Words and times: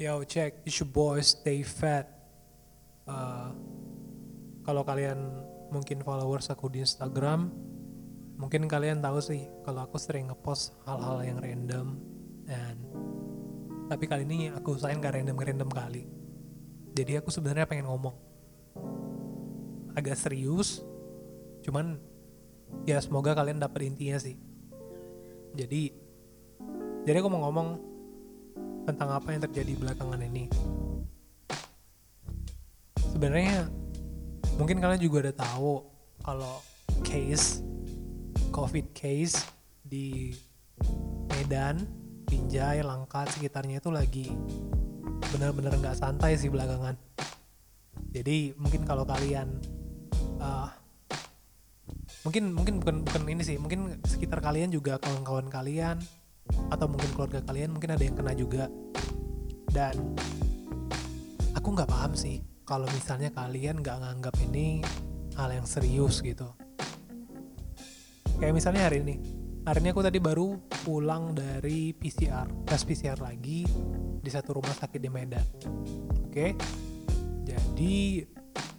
Yo 0.00 0.24
check, 0.24 0.64
it's 0.64 0.80
your 0.80 0.88
boy 0.88 1.20
Stay 1.20 1.60
Fat. 1.60 2.08
Uh, 3.04 3.52
kalau 4.64 4.80
kalian 4.80 5.44
mungkin 5.68 6.00
followers 6.00 6.48
aku 6.48 6.72
di 6.72 6.80
Instagram, 6.80 7.52
mungkin 8.40 8.64
kalian 8.64 9.04
tahu 9.04 9.20
sih 9.20 9.44
kalau 9.60 9.84
aku 9.84 10.00
sering 10.00 10.32
ngepost 10.32 10.72
hal-hal 10.88 11.20
yang 11.20 11.36
random 11.36 12.00
dan 12.48 12.80
tapi 13.92 14.08
kali 14.08 14.24
ini 14.24 14.48
aku 14.48 14.80
usahain 14.80 15.04
gak 15.04 15.20
random 15.20 15.36
random 15.36 15.68
kali. 15.68 16.08
Jadi 16.96 17.20
aku 17.20 17.28
sebenarnya 17.28 17.68
pengen 17.68 17.84
ngomong 17.92 18.16
agak 20.00 20.16
serius, 20.16 20.80
cuman 21.60 22.00
ya 22.88 22.96
semoga 23.04 23.36
kalian 23.36 23.60
dapat 23.60 23.84
intinya 23.84 24.16
sih. 24.16 24.40
Jadi 25.52 25.92
jadi 27.04 27.20
aku 27.20 27.28
mau 27.28 27.44
ngomong 27.44 27.89
tentang 28.84 29.08
apa 29.14 29.30
yang 29.30 29.42
terjadi 29.46 29.72
belakangan 29.78 30.20
ini. 30.24 30.50
Sebenarnya 33.10 33.68
mungkin 34.56 34.80
kalian 34.80 35.00
juga 35.02 35.28
udah 35.28 35.36
tahu 35.36 35.72
kalau 36.24 36.60
case 37.06 37.64
COVID 38.50 38.92
case 38.92 39.40
di 39.80 40.34
Medan, 41.32 41.86
Binjai, 42.26 42.82
Langkat 42.82 43.32
sekitarnya 43.34 43.78
itu 43.80 43.90
lagi 43.90 44.26
benar-benar 45.30 45.78
nggak 45.78 45.98
santai 45.98 46.34
sih 46.34 46.50
belakangan. 46.50 46.98
Jadi 48.10 48.52
mungkin 48.58 48.82
kalau 48.82 49.06
kalian 49.06 49.62
uh, 50.42 50.68
mungkin 52.26 52.50
mungkin 52.50 52.82
bukan 52.82 52.96
bukan 53.06 53.22
ini 53.30 53.42
sih, 53.46 53.56
mungkin 53.56 54.02
sekitar 54.02 54.42
kalian 54.42 54.74
juga 54.74 54.98
kawan-kawan 54.98 55.46
kalian 55.46 56.02
atau 56.70 56.86
mungkin 56.86 57.10
keluarga 57.14 57.40
kalian 57.44 57.74
mungkin 57.74 57.90
ada 57.94 58.02
yang 58.02 58.16
kena 58.16 58.32
juga. 58.34 58.64
Dan 59.70 60.18
aku 61.54 61.68
nggak 61.74 61.90
paham 61.90 62.12
sih 62.14 62.42
kalau 62.66 62.86
misalnya 62.90 63.30
kalian 63.34 63.82
nggak 63.82 63.98
nganggap 63.98 64.34
ini 64.46 64.82
hal 65.34 65.50
yang 65.50 65.66
serius 65.66 66.22
gitu. 66.22 66.50
Kayak 68.40 68.54
misalnya 68.56 68.88
hari 68.88 69.04
ini 69.04 69.16
hari 69.68 69.84
ini 69.84 69.88
aku 69.92 70.00
tadi 70.00 70.18
baru 70.18 70.56
pulang 70.82 71.36
dari 71.36 71.92
PCR 71.92 72.48
tes 72.64 72.80
PCR 72.82 73.20
lagi 73.20 73.68
di 74.20 74.30
satu 74.30 74.56
rumah 74.56 74.72
sakit 74.72 75.00
di 75.00 75.10
Medan. 75.12 75.46
Oke? 76.30 76.56
Jadi 77.44 78.22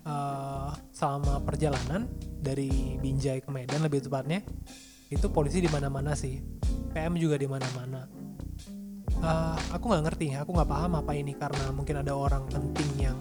uh, 0.05 0.72
selama 0.89 1.44
perjalanan 1.45 2.09
dari 2.42 2.97
Binjai 2.97 3.44
ke 3.44 3.49
Medan 3.53 3.86
lebih 3.86 4.02
tepatnya 4.02 4.42
itu 5.11 5.27
polisi 5.30 5.59
di 5.59 5.69
mana-mana 5.69 6.16
sih 6.16 6.39
PM 6.92 7.16
juga 7.16 7.39
di 7.39 7.47
mana-mana. 7.47 8.03
Uh, 9.22 9.58
aku 9.72 9.92
nggak 9.92 10.03
ngerti 10.09 10.34
aku 10.34 10.50
nggak 10.50 10.70
paham 10.72 10.98
apa 10.98 11.11
ini 11.14 11.38
karena 11.38 11.70
mungkin 11.70 12.02
ada 12.02 12.14
orang 12.17 12.42
penting 12.50 12.89
yang 12.98 13.17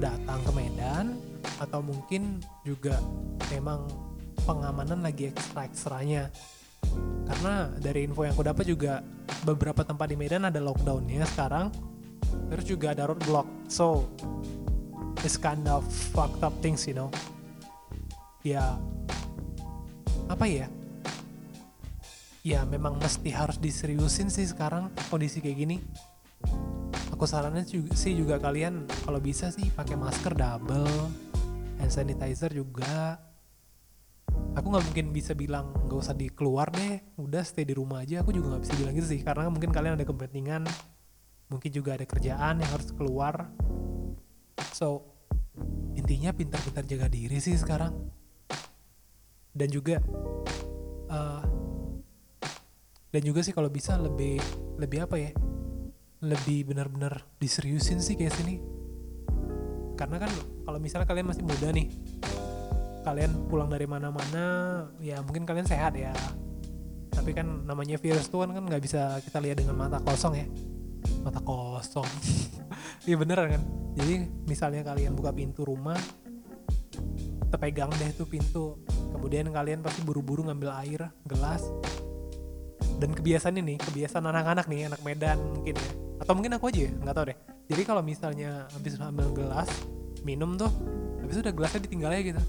datang 0.00 0.40
ke 0.40 0.50
Medan 0.56 1.06
atau 1.60 1.84
mungkin 1.84 2.40
juga 2.64 2.96
memang 3.52 3.84
pengamanan 4.42 5.04
lagi 5.04 5.30
ekstra 5.30 5.68
ekstranya. 5.68 6.32
Karena 7.30 7.70
dari 7.78 8.08
info 8.08 8.26
yang 8.26 8.34
aku 8.34 8.42
dapat 8.42 8.64
juga 8.66 9.04
beberapa 9.46 9.86
tempat 9.86 10.10
di 10.10 10.16
Medan 10.18 10.48
ada 10.48 10.58
lockdownnya 10.58 11.22
sekarang 11.28 11.70
terus 12.50 12.64
juga 12.66 12.96
ada 12.96 13.06
roadblock. 13.06 13.46
So 13.70 14.08
this 15.22 15.36
kind 15.36 15.68
of 15.68 15.86
fucked 15.86 16.42
up 16.42 16.56
things 16.64 16.88
you 16.88 16.96
know. 16.96 17.12
Ya 18.40 18.80
apa 20.30 20.46
ya 20.48 20.70
ya 22.40 22.64
memang 22.64 22.96
mesti 22.96 23.28
harus 23.32 23.60
diseriusin 23.60 24.32
sih 24.32 24.48
sekarang 24.48 24.88
kondisi 25.12 25.44
kayak 25.44 25.58
gini. 25.60 25.76
Aku 27.12 27.28
sarannya 27.28 27.68
sih 27.68 28.12
juga 28.16 28.40
kalian 28.40 28.88
kalau 29.04 29.20
bisa 29.20 29.52
sih 29.52 29.68
pakai 29.68 29.92
masker 30.00 30.32
double 30.32 30.88
hand 31.76 31.92
sanitizer 31.92 32.48
juga. 32.48 33.20
Aku 34.56 34.72
nggak 34.72 34.84
mungkin 34.88 35.06
bisa 35.12 35.36
bilang 35.36 35.76
nggak 35.84 36.00
usah 36.00 36.16
dikeluar 36.16 36.72
deh 36.72 37.00
udah 37.20 37.44
stay 37.44 37.68
di 37.68 37.76
rumah 37.76 38.08
aja. 38.08 38.24
Aku 38.24 38.32
juga 38.32 38.56
nggak 38.56 38.62
bisa 38.64 38.74
bilang 38.80 38.94
gitu 38.96 39.08
sih 39.12 39.20
karena 39.20 39.52
mungkin 39.52 39.68
kalian 39.68 40.00
ada 40.00 40.06
kepentingan 40.08 40.64
mungkin 41.50 41.70
juga 41.74 41.98
ada 41.98 42.06
kerjaan 42.08 42.62
yang 42.62 42.70
harus 42.72 42.88
keluar. 42.96 43.52
So 44.72 45.12
intinya 45.92 46.32
pintar-pintar 46.32 46.88
jaga 46.88 47.12
diri 47.12 47.36
sih 47.36 47.58
sekarang. 47.58 47.92
Dan 49.50 49.66
juga 49.66 49.98
uh, 51.10 51.59
dan 53.10 53.20
juga 53.26 53.42
sih 53.42 53.50
kalau 53.50 53.66
bisa 53.66 53.98
lebih 53.98 54.38
lebih 54.78 55.02
apa 55.02 55.18
ya? 55.18 55.30
Lebih 56.22 56.70
benar-benar 56.70 57.26
diseriusin 57.42 57.98
sih 57.98 58.14
kayak 58.14 58.34
sini. 58.38 58.62
Karena 59.98 60.22
kan 60.22 60.30
kalau 60.62 60.78
misalnya 60.78 61.10
kalian 61.10 61.26
masih 61.28 61.44
muda 61.44 61.68
nih 61.74 61.90
kalian 63.00 63.48
pulang 63.48 63.72
dari 63.72 63.88
mana-mana 63.88 64.44
ya 65.00 65.18
mungkin 65.26 65.42
kalian 65.42 65.66
sehat 65.66 65.98
ya. 65.98 66.14
Tapi 67.10 67.34
kan 67.34 67.66
namanya 67.66 67.98
virus 67.98 68.30
tuh 68.30 68.46
kan 68.46 68.54
kan 68.54 68.62
nggak 68.62 68.80
bisa 68.80 69.18
kita 69.26 69.42
lihat 69.42 69.58
dengan 69.58 69.74
mata 69.74 69.98
kosong 69.98 70.38
ya. 70.38 70.46
Mata 71.26 71.42
kosong. 71.42 72.06
Iya 73.08 73.16
bener 73.16 73.40
kan? 73.40 73.62
Jadi 73.96 74.28
misalnya 74.44 74.84
kalian 74.84 75.16
buka 75.16 75.32
pintu 75.32 75.64
rumah 75.64 75.96
terpegang 77.48 77.88
deh 77.96 78.12
tuh 78.12 78.28
pintu. 78.28 78.76
Kemudian 79.16 79.48
kalian 79.48 79.80
pasti 79.80 80.04
buru-buru 80.04 80.44
ngambil 80.44 80.70
air 80.84 81.08
gelas 81.24 81.64
dan 83.00 83.16
kebiasaan 83.16 83.56
ini 83.56 83.80
kebiasaan 83.80 84.28
anak-anak 84.28 84.68
nih 84.68 84.92
anak 84.92 85.00
Medan 85.00 85.40
mungkin 85.40 85.72
ya. 85.72 85.90
Atau 86.20 86.36
mungkin 86.36 86.52
aku 86.60 86.68
aja 86.68 86.80
ya 86.84 86.92
nggak 86.92 87.14
tahu 87.16 87.24
deh. 87.32 87.38
Jadi 87.72 87.82
kalau 87.88 88.02
misalnya 88.04 88.68
habis 88.76 89.00
ambil 89.00 89.32
gelas 89.32 89.70
minum 90.20 90.60
tuh 90.60 90.68
habis 91.24 91.40
udah 91.40 91.52
gelasnya 91.56 91.80
ditinggal 91.88 92.12
aja 92.12 92.22
gitu. 92.36 92.42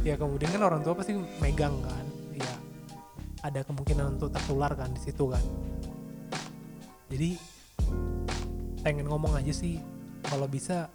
Ya 0.00 0.16
kemudian 0.16 0.48
kan 0.56 0.62
orang 0.64 0.80
tua 0.80 0.96
pasti 0.96 1.12
megang 1.36 1.76
kan. 1.84 2.04
Ya 2.32 2.54
ada 3.44 3.60
kemungkinan 3.60 4.16
untuk 4.16 4.32
tertular 4.32 4.72
kan 4.72 4.88
di 4.88 5.00
situ 5.04 5.28
kan. 5.28 5.44
Jadi 7.12 7.36
pengen 8.80 9.04
ngomong 9.04 9.36
aja 9.36 9.52
sih 9.52 9.76
kalau 10.24 10.48
bisa 10.48 10.88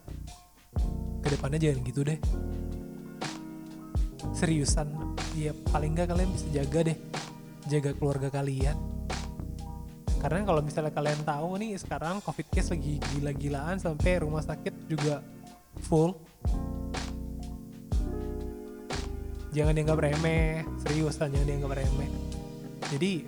ke 1.21 1.29
depannya 1.29 1.61
jangan 1.61 1.79
gitu 1.85 2.01
deh. 2.01 2.17
Seriusan 4.33 4.89
ya 5.37 5.53
paling 5.69 5.93
nggak 5.93 6.09
kalian 6.09 6.29
bisa 6.33 6.47
jaga 6.49 6.89
deh 6.89 6.97
jaga 7.69 7.93
keluarga 7.93 8.33
kalian. 8.33 8.73
Karena 10.19 10.43
kalau 10.43 10.59
misalnya 10.59 10.91
kalian 10.91 11.21
tahu 11.23 11.55
nih 11.63 11.79
sekarang 11.79 12.19
covid 12.19 12.47
case 12.51 12.75
lagi 12.75 12.99
gila-gilaan 13.15 13.79
sampai 13.79 14.19
rumah 14.19 14.43
sakit 14.43 14.91
juga 14.91 15.23
full. 15.85 16.17
Jangan 19.55 19.73
dianggap 19.73 19.97
remeh 19.97 20.67
seriusan 20.83 21.31
jangan 21.31 21.47
dianggap 21.47 21.71
remeh. 21.79 22.11
Jadi 22.91 23.23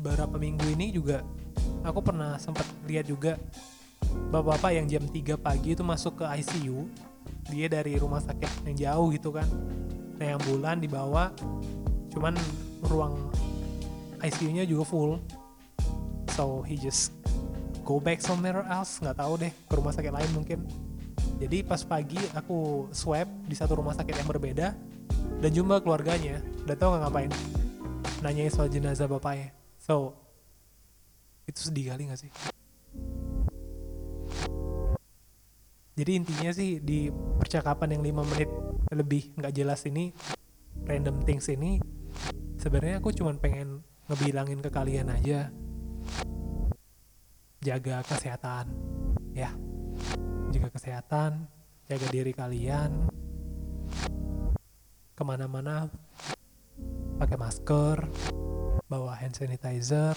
beberapa 0.00 0.40
minggu 0.40 0.64
ini 0.72 0.88
juga 0.88 1.20
aku 1.84 2.00
pernah 2.00 2.40
sempat 2.40 2.64
lihat 2.88 3.04
juga 3.04 3.36
bapak-bapak 4.32 4.72
yang 4.72 4.86
jam 4.88 5.04
3 5.04 5.36
pagi 5.36 5.76
itu 5.76 5.84
masuk 5.84 6.22
ke 6.22 6.24
ICU 6.40 6.88
dia 7.52 7.68
dari 7.68 8.00
rumah 8.00 8.24
sakit 8.24 8.64
yang 8.72 8.76
jauh 8.78 9.06
gitu 9.12 9.36
kan. 9.36 9.46
Nah 10.16 10.26
yang 10.36 10.40
bulan 10.48 10.80
dibawa 10.80 11.28
cuman 12.10 12.34
ruang 12.86 13.30
ICU-nya 14.20 14.64
juga 14.68 14.84
full. 14.84 15.12
So 16.36 16.64
he 16.64 16.78
just 16.78 17.12
go 17.84 17.98
back 17.98 18.22
somewhere 18.22 18.62
else 18.68 19.00
nggak 19.02 19.18
tahu 19.18 19.40
deh 19.40 19.52
ke 19.52 19.72
rumah 19.74 19.92
sakit 19.92 20.12
lain 20.12 20.30
mungkin. 20.32 20.64
Jadi 21.40 21.64
pas 21.64 21.80
pagi 21.82 22.20
aku 22.36 22.88
swab 22.92 23.28
di 23.48 23.56
satu 23.56 23.80
rumah 23.80 23.96
sakit 23.96 24.12
yang 24.12 24.28
berbeda 24.28 24.76
dan 25.40 25.50
jumpa 25.50 25.80
keluarganya. 25.80 26.44
Udah 26.68 26.76
tau 26.76 26.92
nggak 26.92 27.02
ngapain? 27.08 27.32
Nanyain 28.20 28.52
soal 28.52 28.68
jenazah 28.68 29.08
bapaknya. 29.08 29.56
So 29.80 30.12
itu 31.48 31.66
sedih 31.66 31.90
kali 31.90 32.06
gak 32.06 32.20
sih? 32.20 32.30
Jadi 35.98 36.12
intinya 36.16 36.50
sih 36.54 36.78
di 36.80 37.12
percakapan 37.12 37.98
yang 37.98 38.22
5 38.22 38.30
menit 38.32 38.50
lebih 38.94 39.36
nggak 39.36 39.52
jelas 39.52 39.84
ini 39.84 40.14
random 40.88 41.20
things 41.28 41.50
ini 41.52 41.82
sebenarnya 42.60 43.00
aku 43.00 43.08
cuma 43.16 43.32
pengen 43.40 43.80
ngebilangin 44.12 44.60
ke 44.60 44.68
kalian 44.68 45.08
aja. 45.08 45.48
Jaga 47.64 48.04
kesehatan 48.04 48.68
ya. 49.32 49.56
Jaga 50.52 50.68
kesehatan 50.68 51.48
jaga 51.88 52.06
diri 52.12 52.36
kalian. 52.36 53.08
Ke 55.16 55.22
mana-mana 55.24 55.88
pakai 57.16 57.40
masker 57.40 58.04
bawa 58.84 59.16
hand 59.16 59.40
sanitizer. 59.40 60.12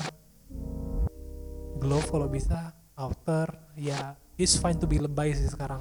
Glove 1.80 2.08
kalau 2.12 2.28
bisa 2.28 2.76
outer. 3.00 3.48
Ya 3.80 4.20
it's 4.36 4.60
fine 4.60 4.76
to 4.76 4.88
be 4.88 5.00
lebay 5.00 5.32
sih 5.32 5.48
sekarang. 5.48 5.80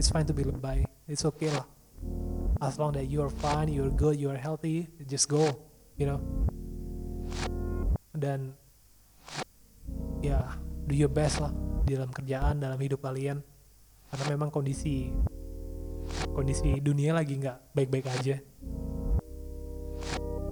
It's 0.00 0.08
fine 0.08 0.24
to 0.24 0.32
be 0.32 0.48
lebay. 0.48 0.88
It's 1.04 1.28
okay 1.28 1.52
lah. 1.52 1.68
As 2.64 2.80
long 2.80 2.96
that 2.96 3.12
you're 3.12 3.30
fine 3.30 3.68
you're 3.68 3.92
good 3.92 4.16
you're 4.16 4.40
healthy 4.40 4.90
just 5.06 5.30
go 5.30 5.67
you 5.98 6.06
know. 6.06 6.22
Dan 8.14 8.54
ya 10.22 10.58
do 10.86 10.94
your 10.94 11.12
best 11.12 11.42
lah 11.42 11.52
di 11.84 11.94
dalam 11.98 12.10
kerjaan 12.10 12.62
dalam 12.62 12.78
hidup 12.78 13.04
kalian. 13.04 13.42
Karena 14.08 14.24
memang 14.32 14.48
kondisi 14.48 15.12
kondisi 16.32 16.80
dunia 16.80 17.12
lagi 17.12 17.36
nggak 17.36 17.76
baik-baik 17.76 18.06
aja. 18.08 18.36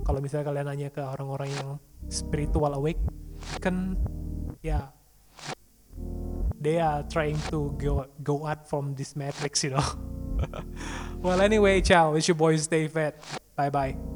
Kalau 0.07 0.21
misalnya 0.23 0.47
kalian 0.47 0.67
nanya 0.69 0.89
ke 0.93 1.03
orang-orang 1.03 1.51
yang 1.51 1.69
spiritual 2.07 2.71
awake 2.79 3.01
kan 3.59 3.99
ya 4.63 4.95
they 6.63 6.79
are 6.79 7.03
trying 7.11 7.39
to 7.51 7.75
go 7.75 8.07
go 8.23 8.47
out 8.47 8.67
from 8.71 8.95
this 8.95 9.17
matrix 9.19 9.65
you 9.65 9.73
know. 9.75 9.87
Well 11.25 11.41
anyway 11.41 11.81
ciao. 11.81 12.15
It's 12.15 12.29
your 12.29 12.37
boy 12.37 12.61
stay 12.61 12.87
fat. 12.93 13.17
Bye 13.57 13.73
bye 13.73 14.16